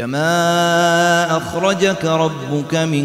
كما 0.00 1.36
أخرجك 1.36 2.04
ربك 2.04 2.74
من 2.74 3.04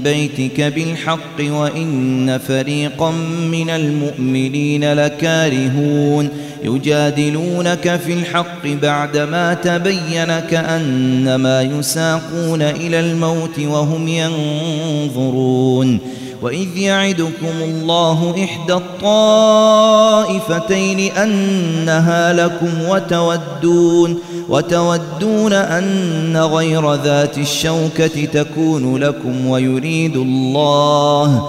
بيتك 0.00 0.60
بالحق 0.60 1.40
وإن 1.40 2.38
فريقا 2.48 3.10
من 3.50 3.70
المؤمنين 3.70 4.92
لكارهون 4.92 6.28
يجادلونك 6.64 8.00
في 8.06 8.12
الحق 8.12 8.66
بعدما 8.66 9.54
تبين 9.54 10.38
كأنما 10.38 11.62
يساقون 11.62 12.62
إلى 12.62 13.00
الموت 13.00 13.58
وهم 13.58 14.08
ينظرون 14.08 15.98
وإذ 16.42 16.76
يعدكم 16.76 17.62
الله 17.62 18.44
إحدى 18.44 18.74
الطائفتين 18.74 20.32
أنها 21.12 22.32
لكم 22.32 22.88
وتودون 22.88 24.18
وتودون 24.48 25.52
أن 25.52 26.36
غير 26.36 26.94
ذات 26.94 27.38
الشوكة 27.38 28.24
تكون 28.24 28.96
لكم 28.96 29.46
ويريد 29.46 30.16
الله 30.16 31.48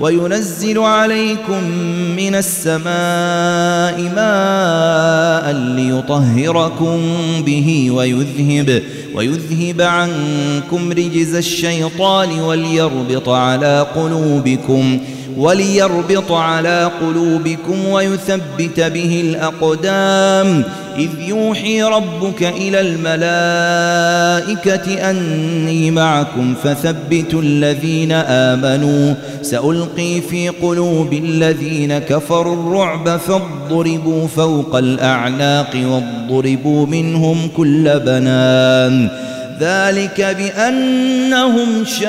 وينزل 0.00 0.78
عليكم 0.78 1.64
من 2.16 2.34
السماء 2.34 4.02
ماء 4.16 5.52
ليطهركم 5.52 7.00
به 7.46 7.90
ويذهب 7.90 8.82
ويذهب 9.14 9.80
عنكم 9.80 10.92
رجز 10.92 11.34
الشيطان 11.34 12.40
وليربط 12.40 13.28
على 13.28 13.86
قلوبكم 13.94 14.98
وليربط 15.38 16.32
على 16.32 16.90
قلوبكم 17.00 17.88
ويثبت 17.88 18.80
به 18.80 19.20
الأقدام. 19.24 20.64
إذ 20.98 21.10
يوحي 21.28 21.82
ربك 21.82 22.42
إلى 22.42 22.80
الملائكة 22.80 23.50
أني 25.10 25.90
معكم 25.90 26.54
فثبتوا 26.64 27.42
الذين 27.42 28.12
آمنوا. 28.12 29.14
سألقي 29.42 30.20
في 30.20 30.48
قلوب 30.48 31.12
الذين 31.12 31.98
كفروا 31.98 32.54
الرعب 32.54 33.16
فاضربوا 33.16 34.26
فوق 34.26 34.76
الأعناق 34.76 35.70
واضربوا 35.74 36.86
منهم 36.86 37.48
كل 37.56 38.00
بنان. 38.00 39.08
ذلك 39.60 40.36
بأنهم 40.38 41.84
شاقوا 41.84 42.08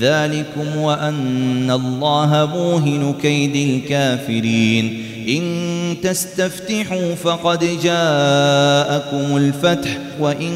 ذلكم 0.00 0.76
وأن 0.76 1.70
الله 1.70 2.48
موهن 2.54 3.14
كيد 3.22 3.56
الكافرين. 3.56 5.04
إن 5.28 5.96
تستفتحوا 6.02 7.14
فقد 7.14 7.58
جاءكم 7.58 9.36
الفتح 9.36 9.98
وإن 10.20 10.52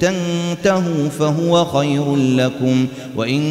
تنتهوا 0.00 1.08
فهو 1.18 1.64
خير 1.64 2.16
لكم 2.16 2.86
وإن 3.16 3.42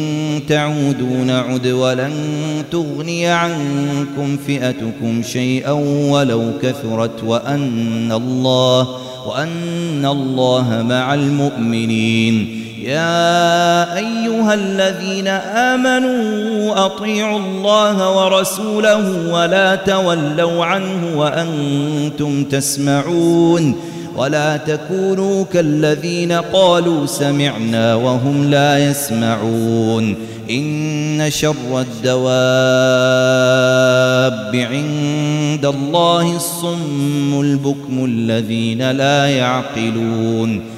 تعودوا 0.48 1.24
نعد 1.24 1.66
ولن 1.66 2.12
تغني 2.70 3.26
عنكم 3.26 4.36
فئتكم 4.46 5.22
شيئا 5.22 5.72
ولو 6.10 6.52
كثرت 6.62 7.24
وأن 7.24 8.12
الله 8.12 8.88
وأن 9.26 10.06
الله 10.06 10.86
مع 10.88 11.14
المؤمنين. 11.14 12.57
يا 12.88 13.96
أيها 13.96 14.54
الذين 14.54 15.28
آمنوا 15.28 16.86
أطيعوا 16.86 17.38
الله 17.38 18.16
ورسوله 18.16 19.32
ولا 19.32 19.74
تولوا 19.74 20.64
عنه 20.64 21.18
وأنتم 21.18 22.44
تسمعون 22.44 23.74
ولا 24.16 24.56
تكونوا 24.56 25.44
كالذين 25.44 26.32
قالوا 26.32 27.06
سمعنا 27.06 27.94
وهم 27.94 28.50
لا 28.50 28.90
يسمعون 28.90 30.14
إن 30.50 31.26
شر 31.28 31.80
الدواب 31.80 32.26
عند 34.56 35.66
الله 35.66 36.36
الصم 36.36 37.40
البكم 37.40 38.04
الذين 38.04 38.90
لا 38.90 39.26
يعقلون 39.26 40.77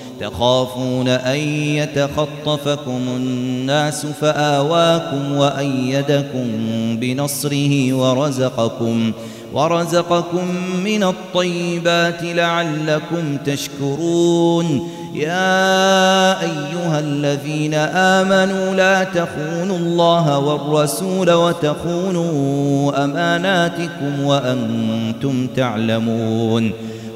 تخافون 0.21 1.07
أن 1.07 1.39
يتخطفكم 1.75 3.01
الناس 3.07 4.05
فآواكم 4.05 5.35
وأيدكم 5.35 6.47
بنصره 6.99 7.93
ورزقكم 7.93 9.11
ورزقكم 9.53 10.55
من 10.83 11.03
الطيبات 11.03 12.23
لعلكم 12.23 13.37
تشكرون. 13.45 14.89
يا 15.13 16.41
أيها 16.41 16.99
الذين 16.99 17.73
آمنوا 17.73 18.75
لا 18.75 19.03
تخونوا 19.03 19.77
الله 19.77 20.39
والرسول 20.39 21.31
وتخونوا 21.31 23.03
أماناتكم 23.03 24.23
وأنتم 24.23 25.47
تعلمون. 25.47 26.71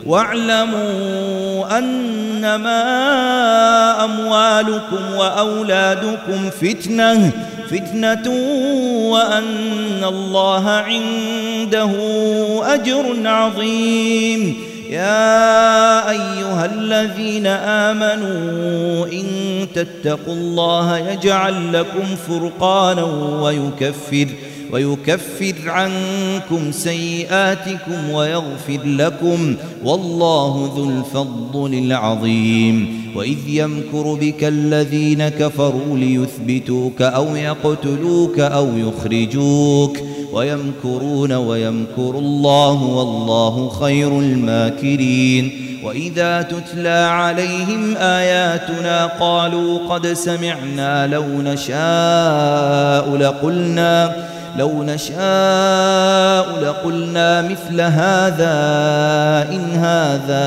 واعلموا 0.05 1.77
أنما 1.77 2.83
أموالكم 4.03 5.15
وأولادكم 5.17 6.49
فتنة 6.61 7.31
فتنة 7.69 8.29
وأن 9.11 10.03
الله 10.03 10.69
عنده 10.69 11.91
أجر 12.73 13.05
عظيم. 13.25 14.55
يا 14.89 16.09
أيها 16.09 16.65
الذين 16.65 17.47
آمنوا 17.47 19.05
إن 19.05 19.25
تتقوا 19.75 20.33
الله 20.33 20.97
يجعل 20.97 21.73
لكم 21.73 22.15
فرقانا 22.27 23.03
ويكفر 23.41 24.27
ويكفر 24.71 25.55
عنكم 25.65 26.71
سيئاتكم 26.71 28.09
ويغفر 28.11 28.79
لكم 28.85 29.55
والله 29.83 30.73
ذو 30.75 30.89
الفضل 30.89 31.73
العظيم. 31.73 33.01
وإذ 33.15 33.37
يمكر 33.47 34.13
بك 34.13 34.43
الذين 34.43 35.29
كفروا 35.29 35.97
ليثبتوك 35.97 37.01
أو 37.01 37.35
يقتلوك 37.35 38.39
أو 38.39 38.67
يخرجوك. 38.77 39.97
ويمكرون 40.33 41.31
ويمكر 41.31 42.19
الله 42.19 42.83
والله 42.83 43.69
خير 43.69 44.19
الماكرين. 44.19 45.51
وإذا 45.83 46.41
تتلى 46.41 46.89
عليهم 46.89 47.95
آياتنا 47.97 49.05
قالوا 49.05 49.79
قد 49.89 50.07
سمعنا 50.07 51.07
لو 51.07 51.25
نشاء 51.25 53.17
لقلنا 53.17 54.15
لو 54.57 54.83
نشاء 54.83 56.59
لقلنا 56.63 57.41
مثل 57.41 57.81
هذا 57.81 58.55
إن 59.51 59.71
هذا 59.71 60.45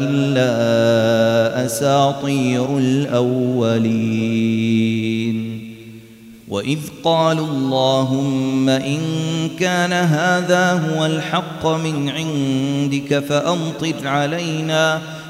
إلا 0.00 1.66
أساطير 1.66 2.78
الأولين. 2.78 4.62
وإذ 6.48 6.78
قالوا 7.04 7.46
اللهم 7.46 8.68
إن 8.68 9.00
كان 9.60 9.92
هذا 9.92 10.72
هو 10.72 11.06
الحق 11.06 11.66
من 11.66 12.08
عندك 12.08 13.18
فأمطر 13.18 13.94
علينا 14.08 15.00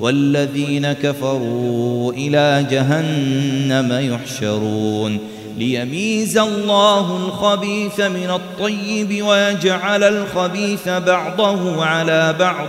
والذين 0.00 0.92
كفروا 0.92 2.12
إلى 2.12 2.66
جهنم 2.70 4.14
يحشرون. 4.14 5.18
ليميز 5.58 6.38
الله 6.38 7.16
الخبيث 7.16 8.00
من 8.00 8.30
الطيب 8.30 9.26
ويجعل 9.26 10.04
الخبيث 10.04 10.88
بعضه 10.88 11.84
على 11.84 12.34
بعض 12.38 12.68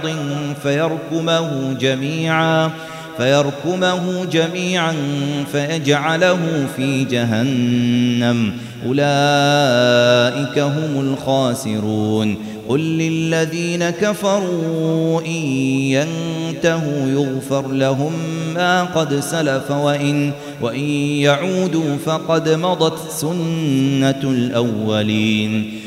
فيركمه 0.64 1.74
جميعا. 1.74 2.72
فيركمه 3.18 4.26
جميعا 4.26 4.96
فيجعله 5.52 6.68
في 6.76 7.04
جهنم. 7.04 8.52
أولئك 8.86 10.60
هم 10.60 11.00
الخاسرون. 11.00 12.38
قل 12.70 12.80
للذين 12.80 13.90
كفروا 13.90 15.22
إن 15.22 15.32
ينتهوا 15.32 17.10
يغفر 17.10 17.72
لهم 17.72 18.14
ما 18.56 18.84
قد 18.84 19.20
سلف 19.20 19.72
وإن, 19.72 20.32
وإن 20.62 20.90
يعودوا 21.20 21.98
فقد 22.06 22.50
مضت 22.50 23.12
سنة 23.12 24.22
الأولين. 24.24 25.87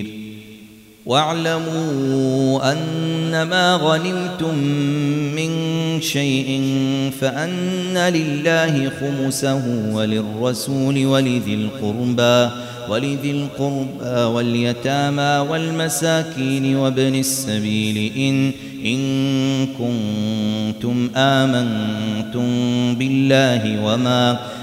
واعلموا 1.11 2.71
أنما 2.71 3.75
غنمتم 3.75 4.55
من 5.35 5.51
شيء 6.01 6.61
فأن 7.21 7.97
لله 7.97 8.91
خمسه 8.99 9.61
وللرسول 9.93 11.05
ولذي 11.05 11.53
القربى 11.53 12.53
ولذي 12.89 13.31
القربى 13.31 14.23
واليتامى 14.23 15.49
والمساكين 15.49 16.75
وابن 16.75 17.15
السبيل 17.15 18.11
إن 18.17 18.51
إن 18.85 19.01
كنتم 19.67 21.09
آمنتم 21.15 22.45
بالله 22.95 23.83
وما 23.85 24.39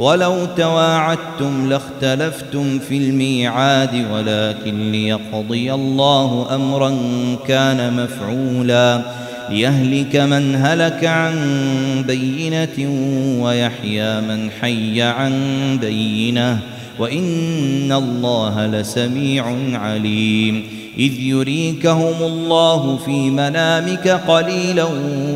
ولو 0.00 0.46
تواعدتم 0.56 1.68
لاختلفتم 1.68 2.78
في 2.78 2.96
الميعاد 2.96 4.06
ولكن 4.12 4.92
ليقضي 4.92 5.74
الله 5.74 6.54
أمرا 6.54 6.96
كان 7.48 8.04
مفعولا. 8.04 9.02
ليهلك 9.50 10.16
من 10.16 10.56
هلك 10.56 11.04
عن 11.04 11.34
بينة 12.06 12.90
ويحيى 13.42 14.20
من 14.20 14.50
حي 14.60 15.02
عن 15.02 15.32
بينة. 15.80 16.58
وإن 16.98 17.92
الله 17.92 18.66
لسميع 18.66 19.56
عليم. 19.72 20.62
إذ 20.98 21.20
يريكهم 21.20 22.22
الله 22.22 22.96
في 22.96 23.30
منامك 23.30 24.08
قليلا 24.08 24.86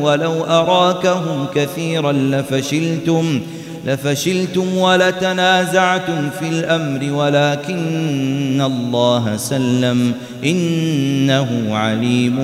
ولو 0.01 0.43
أراكهم 0.43 1.47
كثيرا 1.55 2.11
لفشلتم. 2.11 3.41
لفشلتم 3.85 4.77
ولتنازعتم 4.77 6.29
في 6.39 6.49
الأمر 6.49 7.13
ولكن 7.13 8.61
الله 8.61 9.37
سلم. 9.37 10.13
إنه 10.45 11.75
عليم 11.75 12.37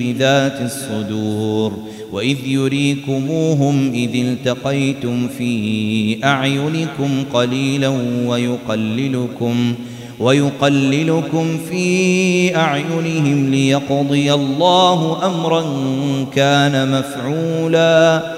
بذات 0.00 0.60
الصدور. 0.60 1.78
وإذ 2.12 2.36
يريكموهم 2.46 3.92
إذ 3.94 4.14
التقيتم 4.14 5.28
في 5.38 6.24
أعينكم 6.24 7.24
قليلا 7.32 7.92
ويقللكم 8.26 9.74
ويقللكم 10.20 11.58
في 11.70 12.56
أعينهم 12.56 13.50
ليقضي 13.50 14.32
الله 14.34 15.26
أمرا 15.26 15.64
كان 16.34 16.98
مفعولا. 16.98 18.37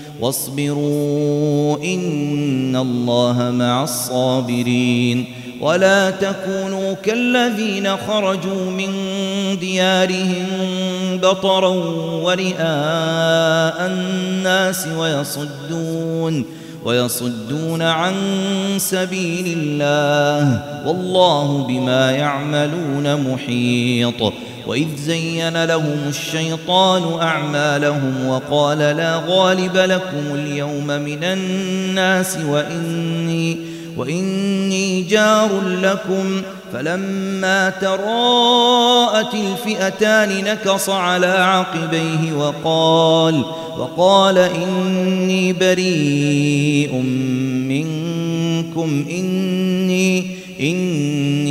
واصبروا 0.21 1.77
إن 1.77 2.75
الله 2.75 3.51
مع 3.51 3.83
الصابرين 3.83 5.25
ولا 5.61 6.09
تكونوا 6.11 6.93
كالذين 6.93 7.97
خرجوا 7.97 8.71
من 8.71 8.89
ديارهم 9.59 10.47
بطرا 11.17 11.69
ورئاء 12.23 13.87
الناس 13.87 14.87
ويصدون 14.97 16.60
ويصدون 16.85 17.81
عن 17.81 18.13
سبيل 18.77 19.57
الله 19.57 20.63
والله 20.87 21.67
بما 21.67 22.11
يعملون 22.11 23.33
محيط. 23.33 24.33
وإذ 24.67 24.87
زين 24.97 25.63
لهم 25.63 25.99
الشيطان 26.07 27.21
أعمالهم 27.21 28.27
وقال 28.27 28.77
لا 28.77 29.21
غالب 29.27 29.77
لكم 29.77 30.35
اليوم 30.35 30.87
من 30.87 31.23
الناس 31.23 32.37
وإني 32.37 33.57
وإني 33.97 35.01
جار 35.01 35.61
لكم 35.81 36.41
فلما 36.73 37.69
تراءت 37.69 39.33
الفئتان 39.33 40.43
نكص 40.43 40.89
على 40.89 41.27
عقبيه 41.27 42.33
وقال 42.37 43.43
وقال 43.77 44.37
إني 44.37 45.53
بريء 45.53 46.95
منكم 47.67 49.05
إني 49.09 50.25
إني 50.59 51.50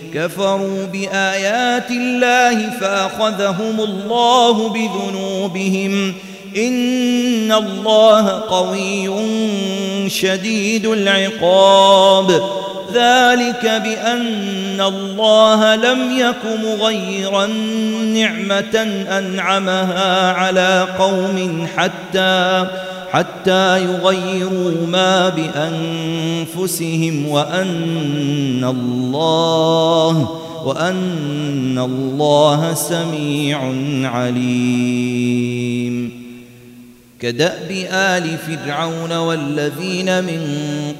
كفروا 0.13 0.85
بآيات 0.85 1.91
الله 1.91 2.69
فأخذهم 2.69 3.79
الله 3.79 4.69
بذنوبهم. 4.69 6.13
إن 6.57 7.51
الله 7.51 8.29
قوي 8.49 9.09
شديد 10.09 10.85
العقاب. 10.85 12.41
ذلك 12.93 13.81
بأن 13.83 14.81
الله 14.81 15.75
لم 15.75 16.19
يك 16.19 16.59
مغيرا 16.63 17.45
نعمة 18.05 19.05
أنعمها 19.17 20.31
على 20.31 20.87
قوم 20.99 21.67
حتى 21.77 22.67
حتى 23.11 23.83
يغيروا 23.85 24.87
ما 24.87 25.29
بأنفسهم 25.29 27.27
وأن 27.27 28.63
الله 28.63 30.37
وأن 30.65 31.79
الله 31.79 32.73
سميع 32.73 33.59
عليم. 34.03 35.61
كدأب 37.21 37.71
آل 37.91 38.37
فرعون 38.37 39.17
والذين 39.17 40.23
من 40.23 40.41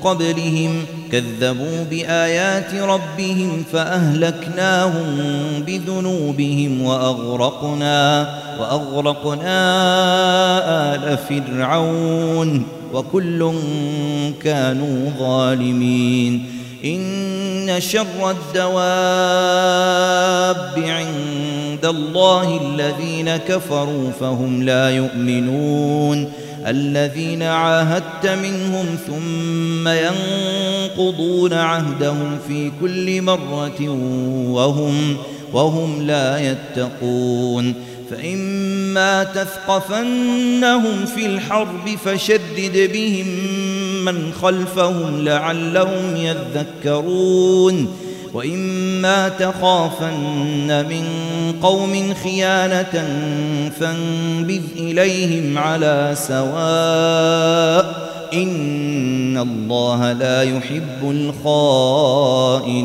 قبلهم 0.03 0.85
كذبوا 1.11 1.83
بآيات 1.89 2.73
ربهم 2.73 3.63
فأهلكناهم 3.73 5.15
بذنوبهم 5.67 6.81
وأغرقنا 6.81 8.29
وأغرقنا 8.61 9.59
آل 10.95 11.17
فرعون 11.17 12.67
وكل 12.93 13.53
كانوا 14.43 15.09
ظالمين. 15.19 16.45
إن 16.85 17.79
شر 17.79 18.31
الدواب 18.31 18.73
عند 20.77 21.85
الله 21.85 22.61
الذين 22.61 23.37
كفروا 23.37 24.11
فهم 24.19 24.63
لا 24.63 24.89
يؤمنون. 24.89 26.31
الذين 26.67 27.43
عاهدت 27.43 28.27
منهم 28.27 28.85
ثم 29.07 29.87
ينقضون 29.87 31.53
عهدهم 31.53 32.39
في 32.47 32.71
كل 32.81 33.21
مرة 33.21 33.89
وهم 34.51 35.17
وهم 35.53 36.01
لا 36.01 36.51
يتقون. 36.51 37.73
فإما 38.11 39.23
تثقفنهم 39.23 41.05
في 41.05 41.25
الحرب 41.25 41.89
فشدد 42.05 42.91
بهم 42.93 43.27
من 44.05 44.33
خلفهم 44.33 45.25
لعلهم 45.25 46.15
يذكرون 46.15 47.97
وإما 48.33 49.29
تخافن 49.29 50.85
من 50.89 51.03
قوم 51.61 52.13
خيانة 52.23 53.07
فانبذ 53.79 54.61
إليهم 54.75 55.57
على 55.57 56.15
سواء 56.17 58.11
إن 58.33 59.37
الله 59.37 60.11
لا 60.11 60.43
يحب 60.43 61.11
الخائنين 61.51 62.81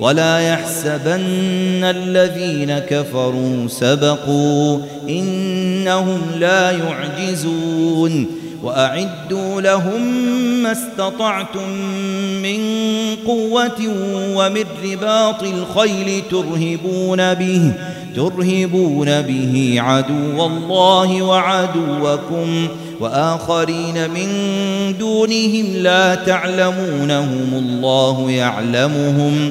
ولا 0.00 0.40
يحسبن 0.40 1.84
الذين 1.84 2.78
كفروا 2.78 3.68
سبقوا 3.68 4.78
إنهم 5.08 6.20
لا 6.38 6.70
يعجزون 6.70 8.26
وأعدوا 8.62 9.60
لهم 9.60 10.02
ما 10.62 10.72
استطعتم 10.72 11.70
من 12.42 12.58
قوة 13.26 13.80
ومن 14.34 14.64
رباط 14.84 15.42
الخيل 15.42 16.22
ترهبون 16.30 17.34
به 17.34 17.72
ترهبون 18.16 19.22
به 19.22 19.74
عدو 19.78 20.46
الله 20.46 21.22
وعدوكم 21.22 22.68
وآخرين 23.00 24.10
من 24.10 24.28
دونهم 24.98 25.66
لا 25.74 26.14
تعلمونهم 26.14 27.48
الله 27.52 28.30
يعلمهم 28.30 29.50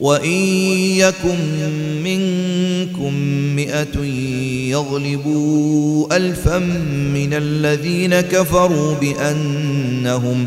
وإن 0.00 0.30
يكن 0.96 1.70
منكم 2.04 3.14
مئة 3.56 4.04
يغلبوا 4.70 6.16
ألفا 6.16 6.58
من 7.14 7.34
الذين 7.34 8.20
كفروا 8.20 8.94
بأنهم 8.94 10.46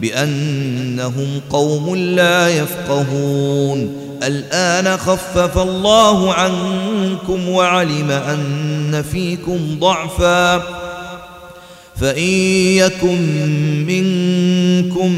بأنهم 0.00 1.40
قوم 1.50 1.96
لا 1.96 2.48
يفقهون. 2.48 3.92
الآن 4.22 4.96
خفف 4.96 5.58
الله 5.58 6.34
عنكم 6.34 7.48
وعلم 7.48 8.10
أن 8.10 9.04
فيكم 9.12 9.78
ضعفا. 9.80 10.77
فإن 12.00 12.28
يكن 12.78 13.20
منكم 13.86 15.12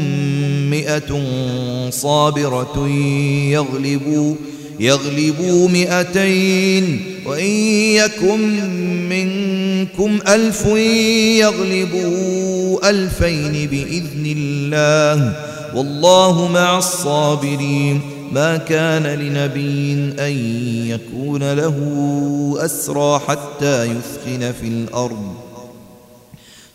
مئة 0.69 1.21
صابرة 1.89 2.87
يغلبوا 3.49 4.35
يغلبوا 4.79 5.69
مئتين 5.69 7.01
وإن 7.25 7.51
يكن 7.95 8.69
منكم 9.09 10.19
ألف 10.27 10.65
يغلبوا 11.39 12.89
ألفين 12.89 13.67
بإذن 13.67 14.33
الله 14.37 15.35
والله 15.75 16.47
مع 16.47 16.77
الصابرين. 16.77 18.01
ما 18.31 18.57
كان 18.57 19.03
لنبي 19.03 20.13
أن 20.19 20.33
يكون 20.87 21.53
له 21.53 21.75
أسرى 22.57 23.19
حتى 23.27 23.85
يثخن 23.85 24.53
في 24.61 24.67
الأرض. 24.67 25.40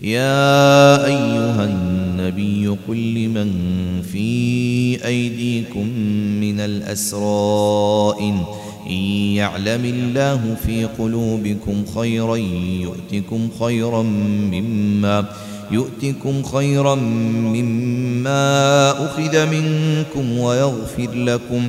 يا 0.00 1.06
أيها 1.06 1.64
النبي 1.64 2.68
قل 2.88 3.14
لمن 3.14 3.52
في 4.12 5.06
أيديكم 5.06 5.88
من 6.40 6.60
الأسرى 6.60 8.14
إن 8.20 8.44
يعلم 9.34 9.84
الله 9.84 10.56
في 10.66 10.84
قلوبكم 10.84 11.84
خيرا 11.94 12.36
يؤتكم 12.36 13.48
خيرا 13.60 14.02
مما 14.52 15.24
يؤتكم 15.70 16.42
خيرا 16.42 16.94
مما 17.54 18.90
أخذ 18.90 19.46
منكم 19.46 20.38
ويغفر 20.38 21.10
لكم 21.14 21.68